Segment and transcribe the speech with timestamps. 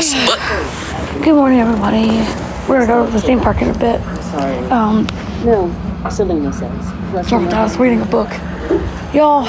[0.00, 1.22] Pause button.
[1.22, 2.08] Good morning, everybody.
[2.66, 4.00] We're gonna go to the theme park in a bit.
[4.30, 4.56] Sorry.
[4.70, 5.06] Um,
[5.44, 5.68] No,
[6.10, 6.70] Selena says.
[7.12, 7.60] Rest sorry of about that.
[7.60, 8.30] I was reading a book.
[9.12, 9.44] Y'all,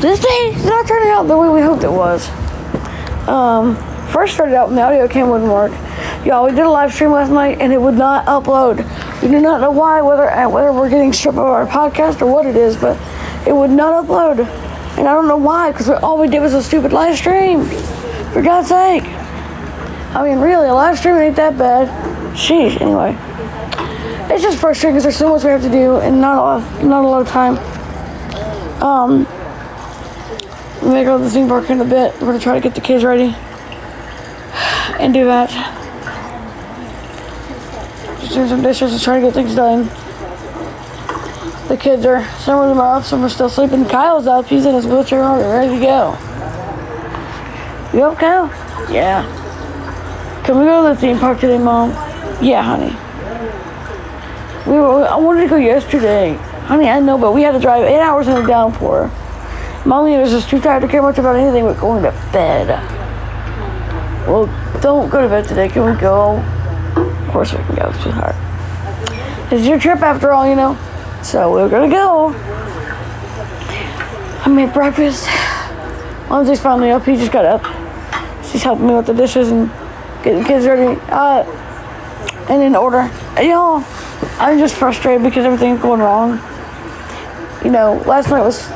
[0.00, 2.26] this day is not turning out the way we hoped it was.
[3.28, 3.76] Um,
[4.12, 5.72] first started out when the audio cam wouldn't work.
[6.24, 8.78] Y'all, we did a live stream last night and it would not upload.
[9.20, 12.32] We do not know why, whether uh, whether we're getting stripped of our podcast or
[12.32, 12.96] what it is, but
[13.46, 14.38] it would not upload.
[14.96, 17.68] And I don't know why, because all we did was a stupid live stream.
[18.38, 19.02] For God's sake.
[20.14, 21.88] I mean, really, a live stream ain't that bad.
[22.36, 23.18] Sheesh, anyway.
[24.32, 26.84] It's just frustrating because there's so much we have to do and not a lot,
[26.84, 27.58] not a lot of time.
[28.80, 29.26] Um,
[30.84, 32.14] we may go to the theme park in a bit.
[32.20, 33.34] We're gonna try to get the kids ready
[35.00, 35.50] and do that.
[38.20, 39.86] Just doing some dishes and trying to get things done.
[41.66, 43.84] The kids are, some of them are up, some are still sleeping.
[43.86, 46.27] Kyle's up, he's in his wheelchair already, ready to go.
[47.98, 48.46] You Kyle?
[48.92, 49.24] Yeah.
[50.44, 51.90] Can we go to the theme park today, Mom?
[52.40, 52.94] Yeah, honey.
[54.70, 56.34] We were, I wanted to go yesterday.
[56.66, 59.10] Honey, I know, but we had to drive eight hours in a downpour.
[59.84, 62.68] Mommy was just too tired to care much about anything but going to bed.
[64.28, 64.46] Well,
[64.80, 65.68] don't go to bed today.
[65.68, 66.36] Can we go?
[66.36, 68.36] Of course we can go, sweetheart.
[69.52, 70.78] It's your trip after all, you know.
[71.24, 72.32] So we're gonna go.
[74.44, 75.28] I made breakfast.
[76.30, 77.04] Lindsay's finally up.
[77.04, 77.77] He just got up.
[78.50, 79.70] She's helping me with the dishes and
[80.22, 81.00] getting the kids ready.
[81.08, 81.44] Uh,
[82.48, 83.10] and in order.
[83.40, 83.84] Y'all,
[84.38, 86.40] I'm just frustrated because everything's going wrong.
[87.64, 88.68] You know, last night was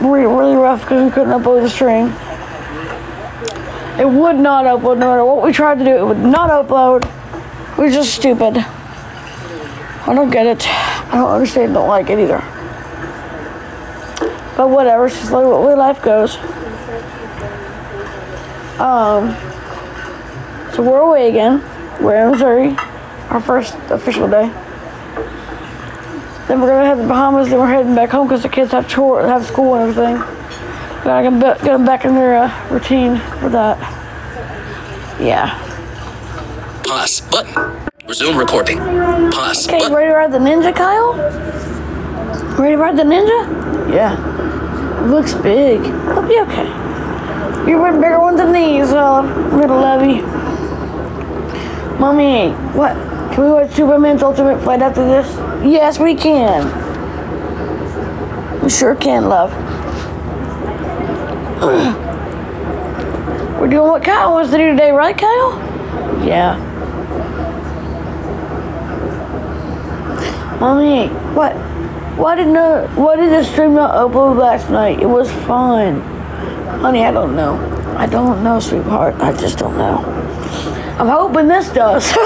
[0.00, 2.06] really, really rough because we couldn't upload the stream.
[4.00, 5.94] It would not upload no matter what we tried to do.
[5.96, 7.04] It would not upload.
[7.76, 8.56] We're just stupid.
[8.56, 10.66] I don't get it.
[10.66, 11.74] I don't understand.
[11.74, 12.38] Don't like it either.
[14.56, 15.06] But whatever.
[15.06, 16.36] It's just like the way life goes.
[18.80, 19.34] Um.
[20.74, 21.62] So we're away again.
[22.02, 22.76] We're in Missouri.
[23.30, 24.48] Our first official day.
[26.48, 27.48] Then we're gonna head to the Bahamas.
[27.50, 30.16] Then we're heading back home because the kids have chore, have school and everything.
[31.04, 33.78] Gotta get 'em ba- get them back in their uh, routine for that.
[35.20, 35.58] Yeah.
[36.84, 37.76] Pause button.
[38.08, 38.78] Resume recording.
[39.30, 39.94] Pause Okay, button.
[39.94, 41.14] ready to ride the Ninja, Kyle?
[42.58, 43.92] Ready to ride the Ninja?
[43.94, 44.16] Yeah.
[45.04, 45.80] It looks big.
[45.82, 46.66] It'll be okay.
[47.66, 49.22] You're wearing bigger ones than these, uh,
[49.54, 50.22] little Levy.
[51.98, 52.94] Mommy, what?
[53.34, 55.26] Can we watch Superman's Ultimate Flight after this?
[55.64, 56.64] Yes, we can.
[58.62, 59.52] We sure can, love.
[63.60, 65.58] We're doing what Kyle wants to do today, right, Kyle?
[66.24, 66.56] Yeah.
[70.58, 71.54] Mommy, what?
[72.16, 72.86] Why did no?
[72.94, 75.00] Why did the stream not upload last night?
[75.00, 76.19] It was fun.
[76.78, 77.56] Honey, I don't know.
[77.96, 79.16] I don't know, sweetheart.
[79.16, 79.98] I just don't know.
[80.98, 82.10] I'm hoping this does.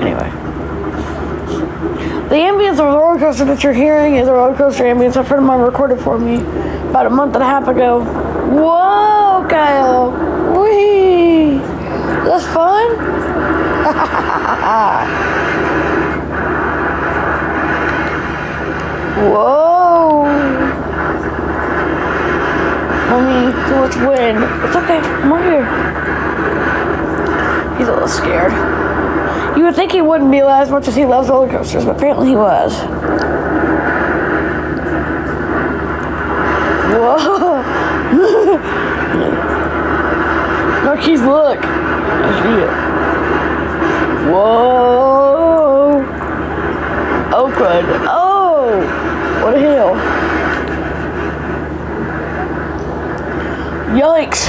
[0.00, 0.30] anyway.
[2.28, 5.24] The ambience of the roller coaster that you're hearing is a roller coaster ambience a
[5.24, 6.36] friend of mine recorded for me
[6.90, 8.04] about a month and a half ago.
[8.04, 10.12] Whoa, Kyle.
[10.56, 11.58] Whee!
[12.24, 12.96] That's fun?
[19.32, 19.69] Whoa!
[23.10, 24.38] Mommy, much wind.
[24.64, 24.98] It's okay.
[24.98, 25.64] I'm right here.
[27.76, 28.52] He's a little scared.
[29.56, 32.28] You would think he wouldn't be as much as he loves roller coasters, but apparently
[32.28, 32.72] he was.
[36.94, 37.62] Whoa!
[40.84, 41.58] Marquise, look.
[41.64, 42.70] I see it.
[44.32, 46.04] Whoa!
[47.32, 47.84] Oh, crud.
[48.08, 48.80] Oh!
[49.42, 49.96] What a hill.
[53.90, 54.46] Yikes.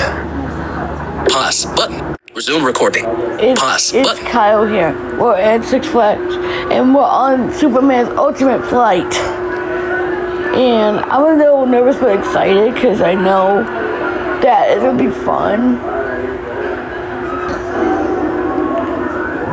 [1.30, 2.16] Pause button.
[2.36, 3.06] Resume recording.
[3.40, 4.26] It's, Pause it's button.
[4.28, 4.94] Kyle here.
[5.20, 6.36] We're at Six Flags,
[6.72, 9.12] and we're on Superman's Ultimate Flight.
[10.54, 13.64] And I'm a little nervous but excited because I know
[14.44, 15.78] that it'll be fun.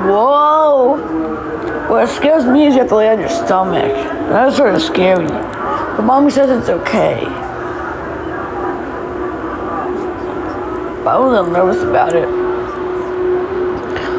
[0.06, 1.88] Whoa!
[1.88, 3.90] What scares me is you have to lay on your stomach.
[4.28, 5.26] That's sort of scary.
[5.26, 7.24] But mommy says it's okay.
[11.04, 12.28] But I was a little nervous about it.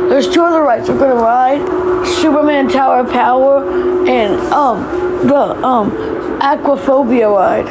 [0.09, 1.61] There's two other rides we're gonna ride:
[2.07, 3.63] Superman Tower of Power
[4.07, 5.91] and um the um
[6.39, 7.67] Acrophobia ride.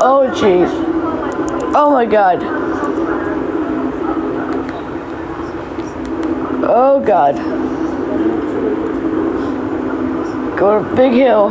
[0.00, 0.70] Oh jeez.
[1.74, 2.42] Oh my god.
[6.70, 7.36] Oh god.
[10.58, 11.50] Go to Big Hill.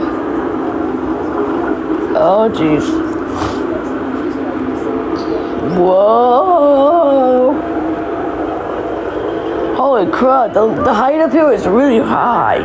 [2.19, 3.06] Oh, jeez.
[5.77, 7.53] Whoa.
[9.75, 12.59] Holy crap, the, the height up here is really high.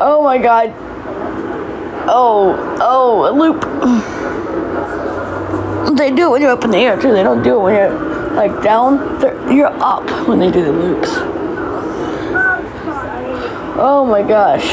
[0.00, 0.72] Oh my god.
[2.08, 3.60] Oh, oh, a loop.
[5.96, 7.12] They do it when you're up in the air too.
[7.12, 9.20] They don't do it when you're like down.
[9.52, 11.10] You're up when they do the loops.
[13.82, 14.66] Oh my gosh.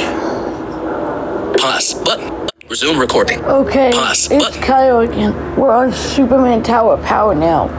[1.59, 2.36] Pause button.
[2.69, 3.39] Resume recording.
[3.45, 4.61] Okay, Pause it's button.
[4.61, 5.55] Kyle again.
[5.55, 7.69] We're on Superman Tower Power now.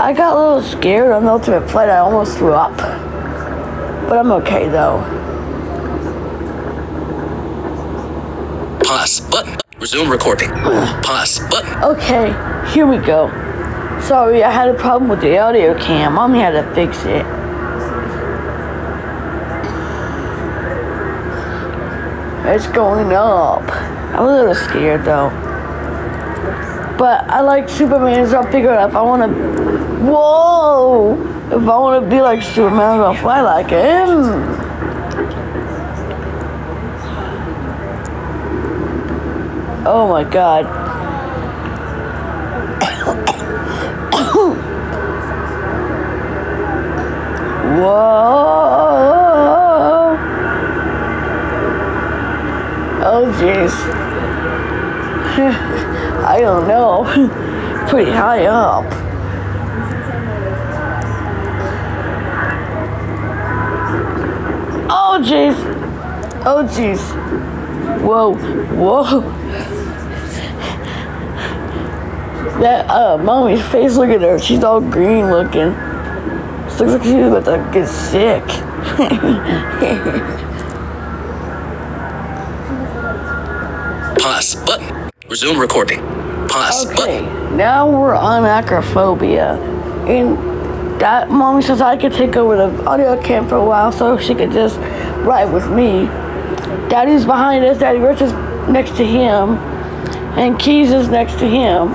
[0.00, 1.88] I got a little scared on the Ultimate Flight.
[1.88, 2.76] I almost threw up.
[4.08, 4.98] But I'm okay though.
[8.84, 9.56] Pause button.
[9.78, 10.50] Resume recording.
[10.50, 11.84] Pause button.
[11.84, 12.26] Okay,
[12.72, 13.28] here we go.
[14.02, 16.14] Sorry, I had a problem with the audio cam.
[16.14, 17.24] Mommy had to fix it.
[22.48, 23.62] It's going up.
[24.16, 25.28] I'm a little scared though.
[26.96, 28.88] But I like Superman, so I'll it out.
[28.88, 29.28] If I want to.
[30.10, 31.20] Whoa!
[31.48, 34.56] If I want to be like Superman, I'm gonna fly like him.
[39.86, 40.64] Oh my god.
[47.78, 48.16] Whoa.
[53.04, 53.95] Oh jeez.
[55.44, 57.04] I don't know.
[57.88, 58.84] Pretty high up.
[64.88, 65.54] Oh jeez.
[66.44, 67.00] Oh jeez.
[68.02, 68.34] Whoa.
[68.74, 69.42] Whoa.
[72.56, 74.38] That uh mommy's face, look at her.
[74.38, 75.74] She's all green looking.
[76.70, 78.42] She looks like she's about to get sick.
[85.36, 86.00] Resume recording.
[86.48, 87.56] Pause Okay, button.
[87.58, 89.58] now we're on acrophobia.
[90.08, 94.16] And that mommy says I could take over the audio cam for a while so
[94.16, 94.78] she could just
[95.26, 96.06] ride with me.
[96.88, 98.32] Daddy's behind us, Daddy Rich is
[98.70, 99.58] next to him,
[100.38, 101.88] and Keys is next to him.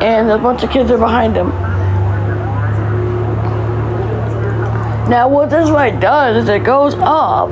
[0.00, 1.48] And a bunch of kids are behind him.
[5.10, 7.50] Now what this light does is it goes up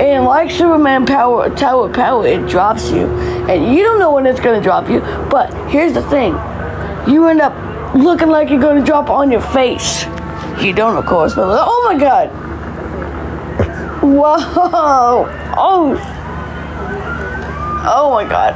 [0.00, 3.06] and like Superman power tower power, it drops you.
[3.48, 5.00] And you don't know when it's gonna drop you,
[5.30, 6.32] but here's the thing.
[7.12, 7.54] You end up
[7.94, 10.04] looking like you're gonna drop on your face.
[10.62, 12.28] You don't of course, but oh my god.
[14.02, 15.26] Whoa!
[15.56, 15.96] Oh!
[17.90, 18.54] Oh my god.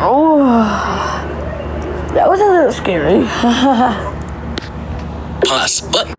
[0.00, 0.90] Oh
[2.14, 3.24] that was a little scary.
[5.44, 6.14] Pause button.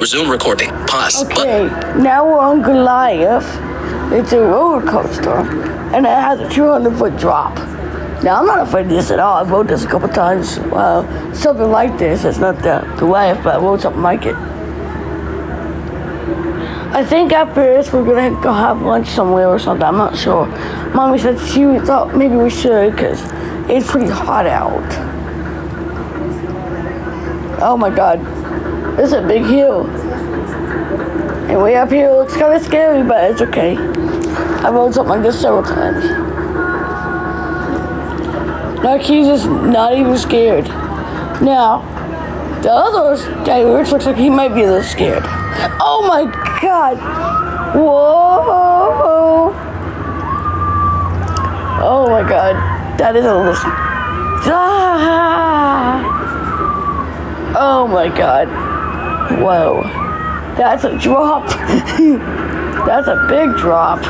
[0.00, 0.70] Resume recording.
[0.86, 2.02] Pause Okay, button.
[2.02, 3.44] now we're on Goliath.
[4.12, 5.36] It's a roller coaster,
[5.94, 7.56] and it has a 200 foot drop.
[8.22, 9.36] Now, I'm not afraid of this at all.
[9.36, 10.58] I've rode this a couple times.
[10.58, 12.24] Uh, something like this.
[12.24, 14.36] It's not the Goliath, but I rode something like it.
[16.92, 19.86] I think after this, we're gonna go have lunch somewhere or something.
[19.86, 20.46] I'm not sure.
[20.92, 23.22] Mommy said she thought maybe we should because
[23.70, 24.84] it's pretty hot out.
[27.62, 28.18] Oh my god.
[28.98, 29.86] Is a big hill.
[31.50, 33.76] And way up here looks kind of scary, but it's okay.
[33.76, 36.04] I've rode something like this several times.
[38.84, 40.68] Now he's just not even scared.
[41.42, 41.82] Now,
[42.62, 45.24] the other guy looks like he might be a little scared.
[45.80, 46.24] Oh my
[46.62, 46.98] god!
[47.74, 49.52] Whoa!
[51.82, 52.54] Oh my god,
[52.96, 53.54] that is a little.
[54.52, 56.04] Ah!
[57.58, 58.48] Oh my god.
[59.42, 60.09] Whoa.
[60.60, 61.48] That's a drop.
[62.86, 64.00] That's a big drop.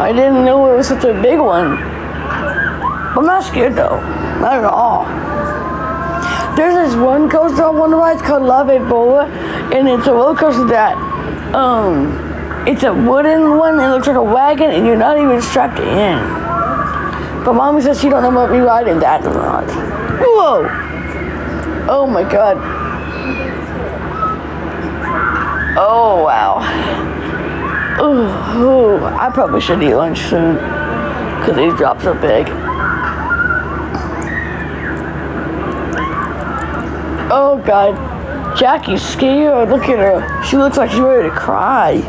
[0.00, 1.78] I didn't know it was such a big one.
[1.78, 4.00] I'm not scared though.
[4.40, 5.04] Not at all.
[6.56, 9.26] There's this one coaster I want to ride it's called Love Bola,
[9.72, 10.96] and it's a roller coaster that,
[11.54, 13.78] um, it's a wooden one.
[13.78, 16.18] It looks like a wagon, and you're not even strapped in.
[17.44, 19.68] But mommy says she don't know about me riding that or not.
[20.18, 20.66] Whoa!
[21.88, 22.71] Oh my god.
[25.74, 26.58] Oh wow.
[28.00, 30.56] Ooh, ooh, I probably should eat lunch soon.
[31.44, 32.46] Cause these drops are big.
[37.34, 37.96] Oh god.
[38.56, 39.70] Jackie's scared.
[39.70, 40.44] Look at her.
[40.44, 42.02] She looks like she's ready to cry.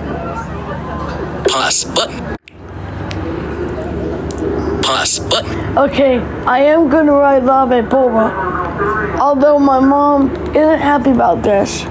[1.47, 2.37] Pause button.
[4.81, 5.77] Pause button.
[5.77, 9.17] Okay, I am gonna ride Lava Bola.
[9.21, 11.85] Although my mom isn't happy about this.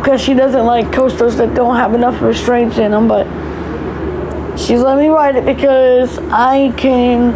[0.00, 3.26] Because she doesn't like coasters that don't have enough restraints in them, but
[4.60, 7.30] She's letting me ride it because I can.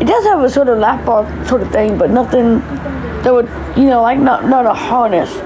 [0.00, 2.60] It does have a sort of lap bar sort of thing, but nothing
[3.22, 5.36] that would, you know, like not not a harness.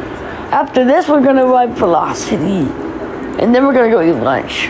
[0.53, 2.71] After this, we're gonna ride Velocity,
[3.43, 4.69] and then we're gonna go eat lunch.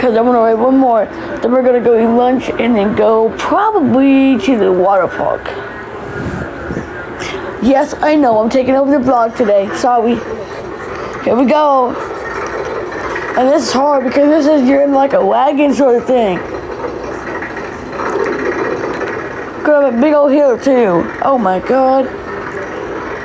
[0.00, 1.04] Cause I'm gonna ride one more.
[1.06, 5.46] Then we're gonna go eat lunch and then go probably to the water park.
[7.62, 8.38] Yes, I know.
[8.38, 9.68] I'm taking over the vlog today.
[9.76, 10.37] Sorry.
[11.28, 11.90] Here we go.
[13.36, 16.38] And this is hard because this is you're in like a wagon sort of thing.
[19.62, 21.04] Could have a big old hill too.
[21.22, 22.06] Oh my god.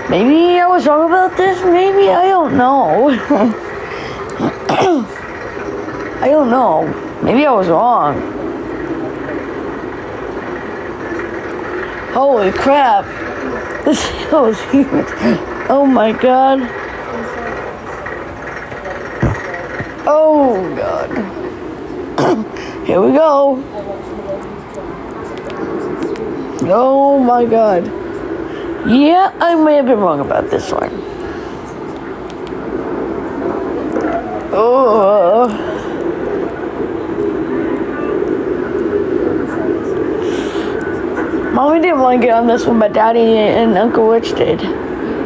[0.09, 1.63] Maybe I was wrong about this.
[1.63, 3.09] Maybe I don't know.
[6.19, 6.85] I don't know.
[7.23, 8.19] Maybe I was wrong.
[12.11, 13.05] Holy crap.
[13.85, 15.07] This hill is huge.
[15.69, 16.82] Oh my god.
[20.55, 21.09] Oh god.
[22.85, 23.59] Here we go.
[26.71, 27.87] Oh my god.
[28.87, 30.91] Yeah, I may have been wrong about this one.
[34.53, 35.47] Oh.
[41.55, 44.59] Mommy didn't want to get on this one, but Daddy and Uncle Rich did.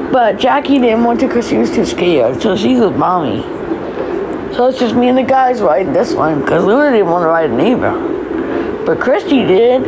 [0.09, 3.56] But Jackie didn't want to because she was too scared, so she's with Mommy.
[4.57, 7.27] So it's just me and the guys riding this one because Luna didn't want to
[7.27, 8.83] ride it either.
[8.87, 9.83] But Christy did.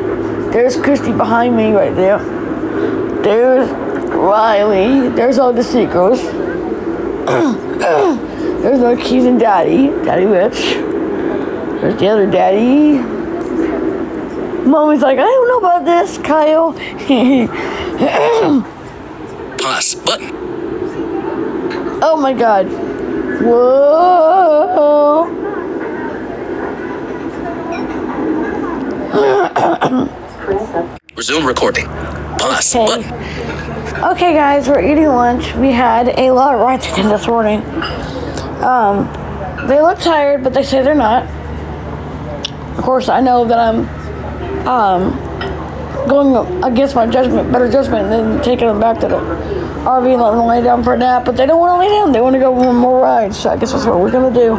[0.53, 2.19] There's Christy behind me right there.
[3.23, 3.67] There's
[4.11, 5.09] Riley.
[5.09, 6.21] There's all the secrets.
[8.61, 9.87] There's no keys and Daddy.
[10.05, 10.59] Daddy Rich.
[11.81, 12.99] There's the other Daddy.
[14.69, 16.73] Mommy's like, I don't know about this, Kyle.
[19.57, 20.29] Pause button.
[22.03, 22.67] oh my god.
[23.41, 24.38] Whoa.
[31.29, 31.85] Resume recording.
[32.39, 34.01] Pause Okay.
[34.01, 35.53] Okay, guys, we're eating lunch.
[35.53, 37.59] We had a lot of rice chicken this morning.
[38.63, 39.05] Um,
[39.67, 41.27] they look tired, but they say they're not.
[42.79, 48.65] Of course, I know that I'm um, going against my judgment, better judgment, than taking
[48.65, 51.25] them back to the RV and letting them lay down for a nap.
[51.25, 52.11] But they don't want to lay down.
[52.11, 53.37] They want to go on more rides.
[53.37, 54.57] So I guess that's what we're gonna do.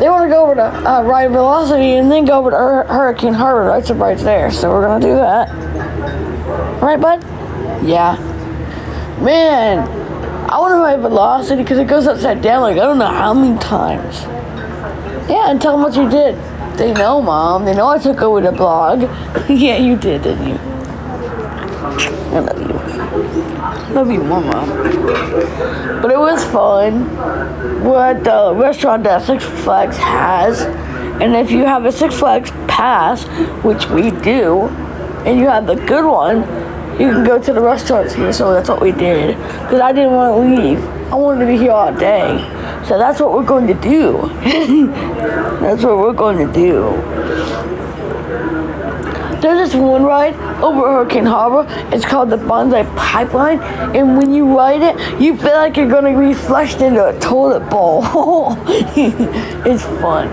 [0.00, 2.84] They want to go over to uh, Ride Velocity and then go over to Hur-
[2.88, 3.62] Hurricane Harbor.
[3.62, 4.50] Right, some rides there.
[4.50, 5.83] So we're gonna do that.
[6.80, 7.22] Right, bud?
[7.84, 8.16] Yeah.
[9.20, 9.88] Man,
[10.50, 13.32] I want to ride Velocity because it goes upside down like I don't know how
[13.32, 14.22] many times.
[15.28, 16.36] Yeah, and tell them what you did.
[16.76, 17.64] They know, Mom.
[17.64, 19.02] They know I took over the blog.
[19.48, 20.58] yeah, you did, didn't you?
[22.34, 23.94] I love you.
[23.94, 24.50] Love you Mom.
[26.02, 27.08] But it was fun.
[27.84, 30.62] We're the restaurant that Six Flags has.
[31.22, 33.24] And if you have a Six Flags pass,
[33.64, 34.68] which we do,
[35.24, 36.42] and you have the good one,
[37.00, 38.32] you can go to the restaurants here.
[38.32, 39.36] So that's what we did.
[39.36, 40.78] Because I didn't want to leave.
[41.12, 42.38] I wanted to be here all day.
[42.86, 44.28] So that's what we're going to do.
[45.60, 46.90] that's what we're going to do.
[49.40, 51.66] There's this one ride over Hurricane Harbor.
[51.94, 53.60] It's called the Bonsai Pipeline.
[53.94, 57.18] And when you ride it, you feel like you're going to be flushed into a
[57.20, 58.04] toilet bowl.
[58.66, 60.28] it's fun.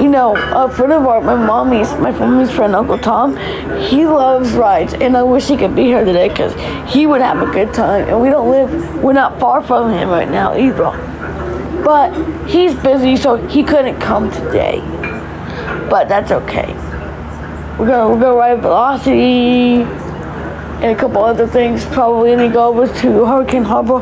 [0.00, 3.36] You know, a friend of ours, my mommy's, my mommy's friend, Uncle Tom,
[3.78, 4.94] he loves rides.
[4.94, 6.54] And I wish he could be here today because
[6.92, 8.08] he would have a good time.
[8.08, 10.90] And we don't live, we're not far from him right now either.
[11.84, 12.12] But
[12.48, 14.80] he's busy, so he couldn't come today.
[15.90, 16.72] But that's okay.
[17.78, 22.68] We're gonna we're gonna ride Velocity and a couple other things probably, and then go
[22.68, 23.98] over to Hurricane Harbor,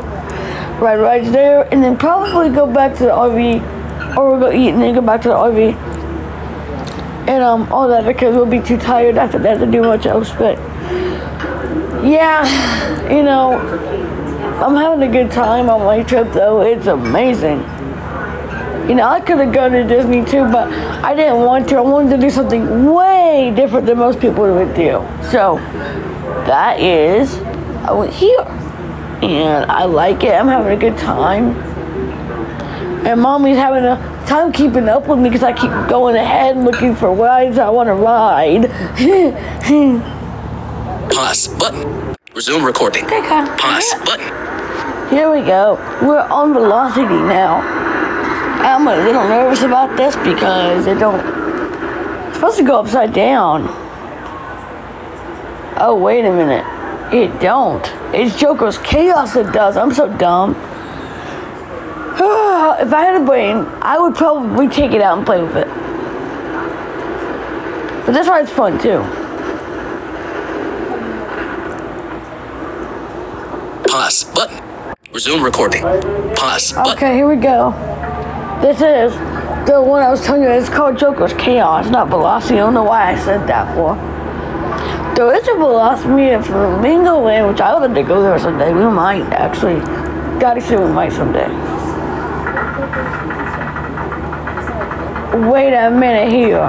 [0.79, 3.59] ride rides there, and then probably go back to the RV,
[4.17, 5.73] or we'll go eat and then go back to the RV,
[7.27, 10.31] and um all that because we'll be too tired after that to do much else.
[10.31, 10.57] But
[12.03, 12.45] yeah,
[13.09, 13.59] you know,
[14.63, 16.61] I'm having a good time on my trip though.
[16.61, 17.59] It's amazing.
[18.89, 20.67] You know, I could have gone to Disney too, but
[21.03, 21.77] I didn't want to.
[21.77, 25.05] I wanted to do something way different than most people would do.
[25.31, 25.57] So
[26.47, 27.37] that is,
[27.85, 28.41] I went here,
[29.21, 30.33] and I like it.
[30.33, 31.53] I'm having a good time,
[33.05, 36.65] and mommy's having a time keeping up with me because I keep going ahead and
[36.65, 38.69] looking for rides I want to ride.
[41.11, 42.15] Pause button.
[42.33, 43.05] Resume recording.
[43.05, 45.09] Okay, Pause button.
[45.09, 45.75] Here we go.
[46.01, 47.59] We're on velocity now.
[48.63, 51.19] I'm a little nervous about this because it don't.
[52.27, 53.65] It's supposed to go upside down.
[55.77, 56.65] Oh wait a minute.
[57.13, 57.85] It don't.
[58.13, 59.35] It's Joker's chaos.
[59.35, 59.75] It does.
[59.75, 60.55] I'm so dumb.
[62.79, 65.67] If I had a brain, I would probably take it out and play with it.
[68.05, 68.99] But that's why it's fun too.
[73.89, 74.23] Pause.
[74.35, 74.95] Button.
[75.13, 75.81] Resume recording.
[76.35, 76.73] Pause.
[76.73, 76.93] Button.
[76.93, 77.71] Okay, here we go.
[78.61, 79.13] This is
[79.67, 80.49] the one I was telling you.
[80.49, 82.55] It's called Joker's Chaos, not Velocity.
[82.55, 83.95] I don't know why I said that for.
[85.15, 88.73] There is a Velocity at Flamingo Land, which I would like to go there someday.
[88.73, 89.79] We might actually.
[90.39, 91.70] Gotta say we might someday.
[95.33, 96.59] Wait a minute here.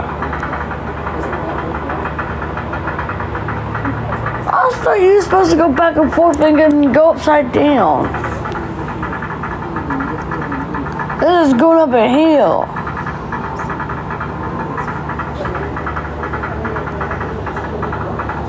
[4.54, 8.04] I thought you were supposed to go back and forth and go upside down.
[11.18, 12.66] This is going up a hill.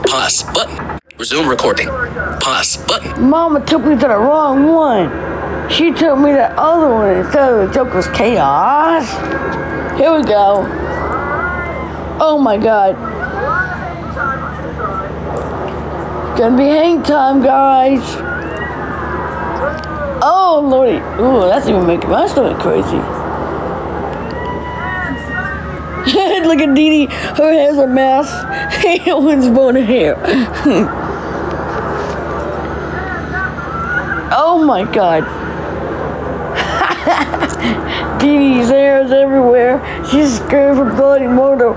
[0.07, 0.43] Pause.
[0.53, 0.99] Button.
[1.17, 1.87] Resume recording.
[2.39, 2.77] Pause.
[2.85, 3.29] Button.
[3.29, 5.09] Mama took me to the wrong one.
[5.71, 9.62] She took me to the other one instead of the Joker's Chaos.
[9.97, 10.65] Here we go.
[12.19, 12.95] Oh my god.
[16.37, 18.01] Gonna be hang time, guys.
[20.25, 20.97] Oh lordy.
[21.21, 22.97] Ooh, that's even making my stomach crazy.
[26.47, 27.05] Look at Dee Dee.
[27.05, 28.29] Her hair's a mess.
[29.07, 30.15] Owen's bone hair.
[34.35, 35.23] oh my god.
[38.19, 39.52] Dee Dee's hair is everywhere.
[40.09, 41.73] She's scared for bloody motor.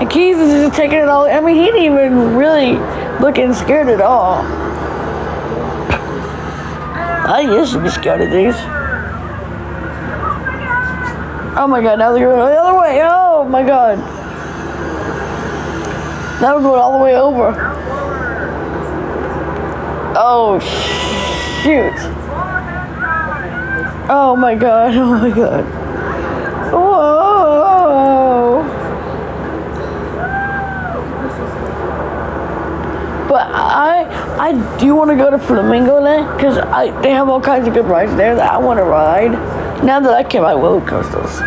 [0.00, 1.26] And Keith is just taking it all.
[1.26, 2.78] I mean, he didn't even really
[3.20, 4.44] looking scared at all.
[7.28, 8.54] I used to be scared of these.
[11.58, 13.00] Oh my god, now they're going the other way.
[13.02, 13.98] Oh my god.
[16.40, 17.54] Now we're going all the way over.
[20.18, 20.58] Oh,
[21.62, 21.94] shoot.
[24.08, 25.64] Oh my god, oh my god.
[26.72, 28.62] Whoa.
[33.28, 34.04] But I
[34.76, 36.56] I you want to go to Flamingo Land because
[37.02, 39.32] they have all kinds of good rides there that I want to ride.
[39.82, 41.40] Now that I can ride roller coasters.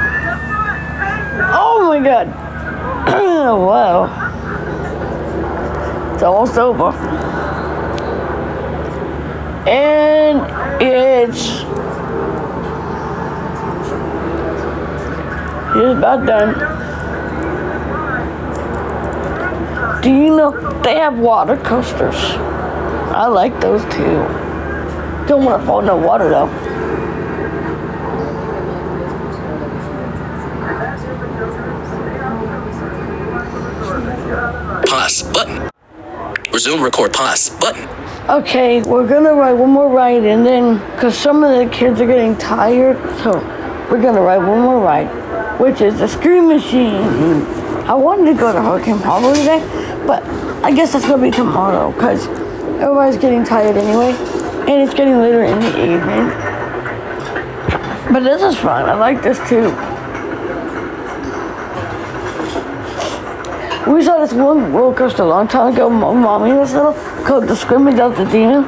[1.54, 2.28] Oh my god!
[3.08, 4.08] wow.
[6.16, 6.92] It's almost over.
[9.70, 11.62] And it's
[15.78, 16.56] it's about done.
[20.02, 22.49] Do you know they have water coasters?
[23.20, 24.24] I like those too.
[25.28, 26.48] Don't want to fall in the water though.
[34.88, 35.24] Pause.
[35.34, 35.70] Button.
[36.54, 37.12] Resume record.
[37.12, 37.50] Pause.
[37.60, 37.90] Button.
[38.30, 42.08] Okay, we're gonna ride one more ride and then, because some of the kids are
[42.08, 43.34] getting tired, so
[43.92, 45.10] we're gonna ride one more ride,
[45.60, 47.04] which is the Scream Machine.
[47.86, 49.60] I wanted to go to Hurricane Harbor today,
[50.08, 50.24] but
[50.64, 52.30] I guess that's gonna be tomorrow, because
[52.76, 54.12] everybody's getting tired anyway,
[54.70, 56.30] and it's getting later in the evening.
[58.14, 59.70] But this is fun, I like this too.
[63.92, 67.48] We saw this one roller coaster a long time ago, my mommy was little, called
[67.48, 68.66] the Screaming of the Demon,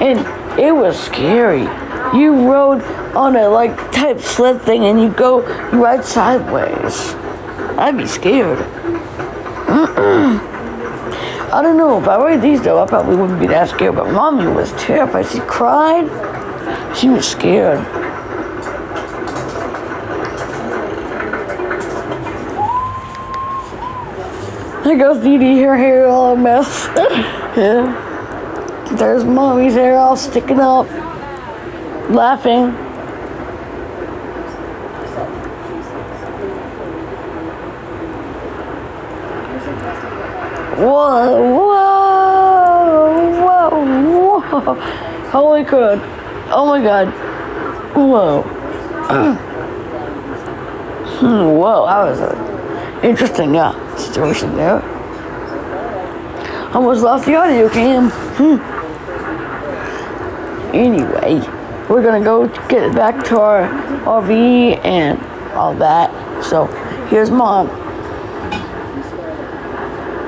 [0.00, 0.18] and
[0.58, 1.62] it was scary.
[2.16, 2.82] You rode
[3.14, 7.14] on a like type sled thing and you go, ride sideways.
[7.78, 8.58] I'd be scared.
[11.52, 14.12] I don't know, if I ride these though, I probably wouldn't be that scared, but
[14.12, 15.26] mommy was terrified.
[15.26, 16.06] She cried.
[16.96, 17.84] She was scared.
[24.84, 26.86] There goes Dee Dee, her hair all a mess.
[27.56, 28.06] yeah.
[28.92, 30.88] There's mommy's hair all sticking up,
[32.10, 32.89] laughing.
[40.80, 42.80] Whoa, whoa,
[43.44, 44.74] whoa, whoa.
[45.30, 45.98] Holy crap.
[46.50, 47.08] Oh my god.
[47.94, 48.42] Whoa.
[51.20, 54.80] Hmm, Whoa, that was an interesting uh, situation there.
[56.74, 58.08] Almost lost the audio cam.
[58.38, 58.56] Hmm.
[60.74, 61.40] Anyway,
[61.90, 63.68] we're gonna go get back to our
[64.04, 65.20] RV and
[65.52, 66.10] all that.
[66.42, 66.66] So
[67.10, 67.68] here's mom.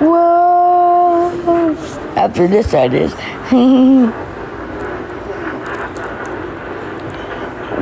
[0.01, 0.42] Whoa!
[1.45, 3.13] After this, that is.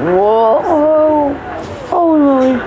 [0.00, 1.36] Whoa!
[1.92, 2.60] Oh Lord!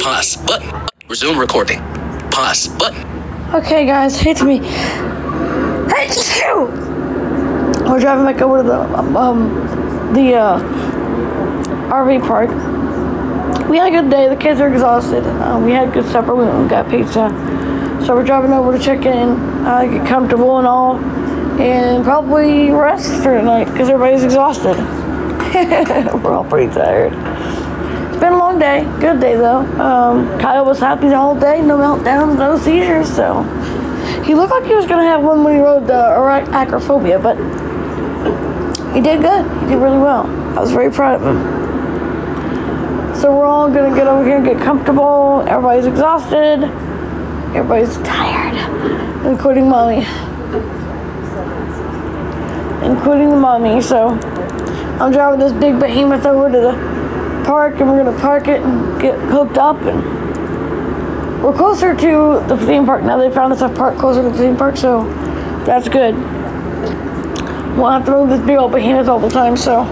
[0.00, 0.36] Pause.
[0.46, 0.88] Button.
[1.08, 1.80] Resume recording.
[2.30, 2.68] Pause.
[2.68, 3.04] Button.
[3.54, 4.60] Okay, guys, it's me.
[4.62, 6.68] It's you.
[7.84, 10.58] We're driving back over to the um, um the uh,
[11.90, 12.48] RV park,
[13.70, 14.28] we had a good day.
[14.28, 15.24] The kids are exhausted.
[15.40, 16.34] Um, we had good supper.
[16.34, 17.30] We got pizza.
[18.04, 19.28] So we're driving over to check in,
[19.64, 20.96] uh, get comfortable and all,
[21.60, 24.76] and probably rest for the night because everybody's exhausted.
[26.24, 27.12] we're all pretty tired.
[28.08, 28.82] It's been a long day.
[28.98, 29.60] Good day though.
[29.80, 31.62] Um, Kyle was happy the whole day.
[31.62, 33.08] No meltdowns, no seizures.
[33.08, 33.44] So
[34.24, 37.36] he looked like he was gonna have one when he rode the acrophobia, but
[38.92, 39.44] he did good.
[39.60, 40.26] He did really well.
[40.58, 41.59] I was very proud of him.
[43.20, 45.44] So we're all gonna get over here and get comfortable.
[45.46, 46.64] Everybody's exhausted.
[47.54, 48.56] Everybody's tired,
[49.26, 50.06] including mommy.
[52.82, 53.82] Including the mommy.
[53.82, 54.08] So
[54.98, 58.98] I'm driving this big behemoth over to the park and we're gonna park it and
[58.98, 63.18] get hooked up and we're closer to the theme park now.
[63.18, 65.04] They found us a park closer to the theme park, so
[65.66, 66.14] that's good.
[67.76, 69.84] We'll have to move this big old behemoth all the time, so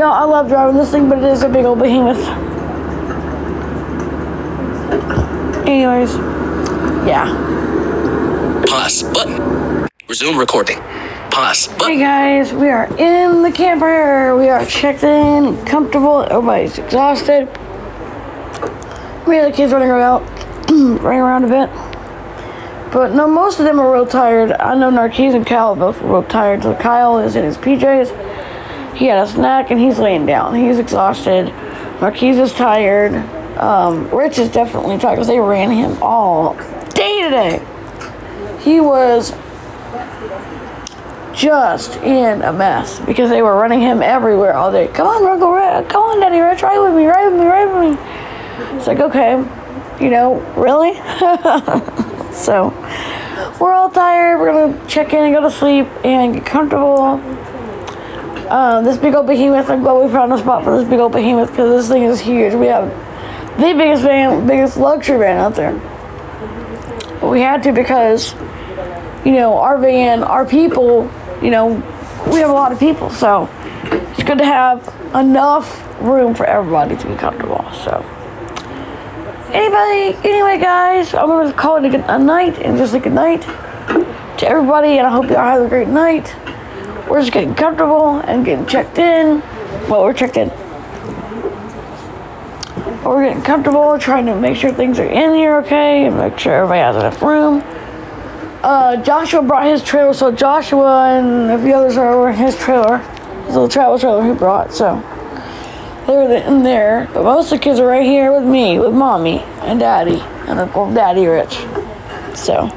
[0.00, 2.49] know, I love driving this thing, but it is a big old behemoth.
[5.70, 6.16] Anyways,
[7.06, 7.30] yeah.
[8.66, 9.88] Pause button.
[10.08, 10.78] Resume recording.
[11.30, 11.92] Pause button.
[11.92, 14.36] Hey guys, we are in the camper.
[14.36, 16.22] We are checked in and comfortable.
[16.22, 17.46] Everybody's exhausted.
[19.28, 20.26] We had the kids running around,
[21.02, 22.92] running around a bit.
[22.92, 24.50] But no, most of them are real tired.
[24.50, 26.64] I know Marquise and Kyle both real tired.
[26.64, 28.96] So Kyle is in his PJs.
[28.96, 30.56] He had a snack and he's laying down.
[30.56, 31.54] He's exhausted.
[32.00, 33.39] Marquise is tired.
[33.60, 36.54] Um, Rich is definitely tired because they ran him all
[36.94, 37.62] day today.
[38.60, 39.34] He was
[41.34, 44.88] just in a mess because they were running him everywhere all day.
[44.88, 45.90] Come on, Uncle Rich.
[45.90, 46.62] Come on, Daddy Rich.
[46.62, 47.04] Ride with me.
[47.04, 47.46] Ride with me.
[47.46, 48.76] Ride with me.
[48.78, 49.32] It's like, okay,
[50.02, 50.94] you know, really?
[52.32, 52.70] so
[53.60, 54.38] we're all tired.
[54.38, 57.20] We're going to check in and go to sleep and get comfortable.
[58.50, 61.12] Um, this big old behemoth, I'm glad we found a spot for this big old
[61.12, 62.54] behemoth because this thing is huge.
[62.54, 62.90] We have
[63.60, 65.74] the biggest van, biggest luxury van out there.
[67.22, 68.32] We had to because,
[69.24, 71.10] you know, our van, our people,
[71.42, 71.74] you know,
[72.32, 73.50] we have a lot of people, so
[73.84, 77.62] it's good to have enough room for everybody to be comfortable.
[77.72, 78.02] So,
[79.52, 83.12] anybody, anyway, guys, I'm gonna call it a, good, a night and just a good
[83.12, 83.42] night
[84.38, 86.34] to everybody, and I hope you all have a great night.
[87.08, 89.40] We're just getting comfortable and getting checked in.
[89.88, 90.50] Well, we're checked in
[93.04, 96.54] we're getting comfortable, trying to make sure things are in here okay, and make sure
[96.54, 97.62] everybody has enough room.
[98.62, 102.56] Uh, Joshua brought his trailer, so Joshua and a few others are over in his
[102.58, 105.02] trailer, his little travel trailer he brought, so
[106.06, 107.08] they're in there.
[107.14, 110.70] But most of the kids are right here with me, with mommy and daddy, and
[110.72, 111.54] course daddy Rich.
[112.36, 112.68] So,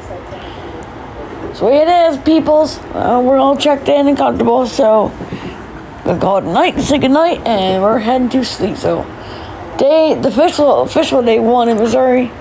[1.54, 2.78] so it is, peoples.
[2.94, 5.12] Uh, we're all checked in and comfortable, so
[6.06, 8.78] we're gonna call it night and say good night, and we're heading to sleep.
[8.78, 9.06] So
[9.78, 12.32] day, the official official day one in Missouri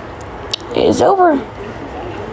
[0.76, 1.36] is over.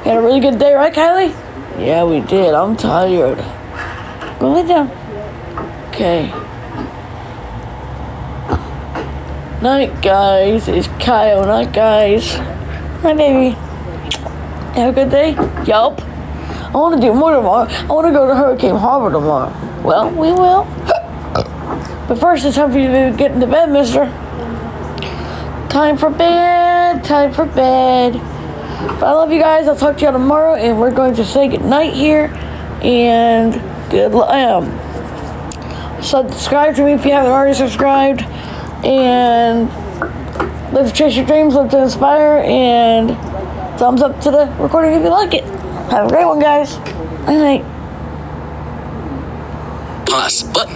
[0.04, 1.32] Had a really good day, right, Kylie?
[1.80, 2.54] Yeah, we did.
[2.54, 3.38] I'm tired.
[4.40, 4.90] Go lay down.
[5.90, 6.28] Okay.
[9.62, 10.68] Night, guys.
[10.68, 11.46] It's Kyle.
[11.46, 12.34] Night, guys.
[13.02, 13.56] Hi, baby.
[14.76, 15.32] Have a good day?
[15.66, 16.02] Yup.
[16.02, 17.68] I want to do more tomorrow.
[17.70, 19.52] I want to go to Hurricane Harbor tomorrow.
[19.84, 20.66] Well, we will.
[22.08, 24.06] But first, it's time for you to get into bed, mister.
[25.70, 27.04] Time for bed.
[27.04, 28.14] Time for bed.
[28.14, 29.68] But I love you guys.
[29.68, 32.26] I'll talk to y'all tomorrow, and we're going to say good night here.
[32.82, 33.54] And
[33.92, 34.12] good.
[34.16, 34.66] Um,
[36.02, 38.22] subscribe to me if you haven't already subscribed.
[38.84, 39.70] And
[40.74, 43.10] live chase your dreams, live to inspire, and
[43.78, 45.44] thumbs up to the recording if you like it.
[45.92, 46.78] Have a great one, guys.
[47.28, 47.64] Good night.
[50.08, 50.76] Pause button.